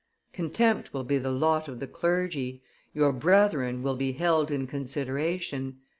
Contempt 0.33 0.95
will 0.95 1.03
be 1.03 1.19
the 1.19 1.29
lot 1.29 1.67
of 1.67 1.79
the 1.79 1.85
clergy, 1.85 2.63
your 2.91 3.13
brethren 3.13 3.83
will 3.83 3.93
be 3.95 4.13
held 4.13 4.49
in 4.49 4.65
consideration. 4.65 5.77